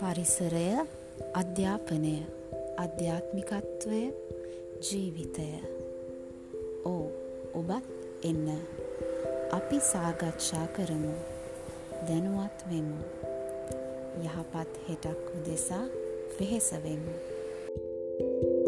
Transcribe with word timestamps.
පරිසරය 0.00 0.66
අධ්‍යාපනය 1.40 2.14
අධ්‍යාත්මිකත්වය 2.84 4.00
ජීවිතය. 4.80 5.48
ඕ 6.84 7.04
ඔබත් 7.54 7.88
එන්න. 8.24 8.46
අපි 9.52 9.78
සාකච්ඡා 9.92 10.66
කරමු. 10.76 11.12
දැනුවත් 12.08 12.64
වෙමු. 12.70 13.00
යහපත් 14.24 14.80
හෙටක් 14.88 15.28
උදෙසා 15.36 15.84
වෙහෙසවෙමු. 16.38 17.14
thank 18.20 18.44
you 18.44 18.59